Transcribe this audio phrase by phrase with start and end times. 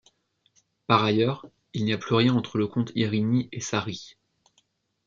[0.87, 1.45] Par ailleurs,
[1.75, 4.17] il n'y a plus rien entre le comte Irini et Sari.